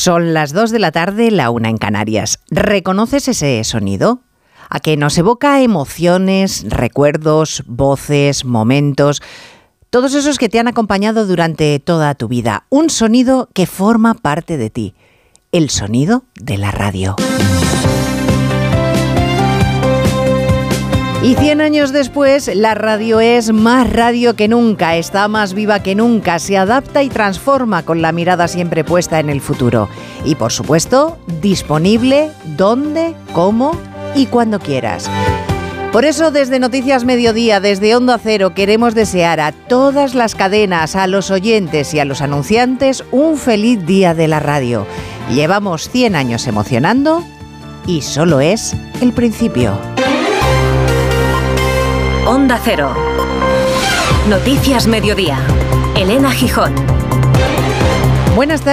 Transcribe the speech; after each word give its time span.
Son 0.00 0.32
las 0.32 0.54
2 0.54 0.70
de 0.70 0.78
la 0.78 0.92
tarde, 0.92 1.30
la 1.30 1.50
una 1.50 1.68
en 1.68 1.76
Canarias. 1.76 2.40
¿Reconoces 2.50 3.28
ese 3.28 3.62
sonido? 3.64 4.22
A 4.70 4.80
que 4.80 4.96
nos 4.96 5.18
evoca 5.18 5.60
emociones, 5.60 6.64
recuerdos, 6.66 7.62
voces, 7.66 8.46
momentos, 8.46 9.20
todos 9.90 10.14
esos 10.14 10.38
que 10.38 10.48
te 10.48 10.58
han 10.58 10.68
acompañado 10.68 11.26
durante 11.26 11.78
toda 11.80 12.14
tu 12.14 12.28
vida. 12.28 12.64
Un 12.70 12.88
sonido 12.88 13.50
que 13.52 13.66
forma 13.66 14.14
parte 14.14 14.56
de 14.56 14.70
ti. 14.70 14.94
El 15.52 15.68
sonido 15.68 16.24
de 16.34 16.56
la 16.56 16.70
radio. 16.70 17.16
Y 21.22 21.34
100 21.34 21.60
años 21.60 21.92
después, 21.92 22.50
la 22.54 22.74
radio 22.74 23.20
es 23.20 23.52
más 23.52 23.92
radio 23.92 24.36
que 24.36 24.48
nunca, 24.48 24.96
está 24.96 25.28
más 25.28 25.52
viva 25.52 25.82
que 25.82 25.94
nunca, 25.94 26.38
se 26.38 26.56
adapta 26.56 27.02
y 27.02 27.10
transforma 27.10 27.82
con 27.82 28.00
la 28.00 28.10
mirada 28.10 28.48
siempre 28.48 28.84
puesta 28.84 29.20
en 29.20 29.28
el 29.28 29.42
futuro. 29.42 29.90
Y 30.24 30.36
por 30.36 30.50
supuesto, 30.50 31.18
disponible 31.42 32.30
donde, 32.56 33.14
cómo 33.34 33.72
y 34.14 34.26
cuando 34.26 34.60
quieras. 34.60 35.10
Por 35.92 36.06
eso 36.06 36.30
desde 36.30 36.58
Noticias 36.58 37.04
Mediodía, 37.04 37.60
desde 37.60 37.94
Onda 37.94 38.16
Cero, 38.16 38.54
queremos 38.54 38.94
desear 38.94 39.40
a 39.40 39.52
todas 39.52 40.14
las 40.14 40.34
cadenas, 40.34 40.96
a 40.96 41.06
los 41.06 41.30
oyentes 41.30 41.92
y 41.92 41.98
a 41.98 42.06
los 42.06 42.22
anunciantes 42.22 43.04
un 43.10 43.36
feliz 43.36 43.84
día 43.84 44.14
de 44.14 44.26
la 44.26 44.40
radio. 44.40 44.86
Llevamos 45.30 45.90
100 45.90 46.16
años 46.16 46.46
emocionando 46.46 47.22
y 47.86 48.00
solo 48.00 48.40
es 48.40 48.74
el 49.02 49.12
principio. 49.12 49.76
Onda 52.40 52.58
Cero. 52.64 52.94
Noticias 54.26 54.86
Mediodía. 54.86 55.36
Elena 55.94 56.30
Gijón. 56.30 56.72
Buenas 58.34 58.62
tardes. 58.62 58.70